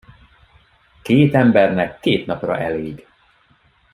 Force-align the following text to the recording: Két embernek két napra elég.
Két 1.01 1.33
embernek 1.35 1.99
két 1.99 2.25
napra 2.25 2.57
elég. 2.57 3.07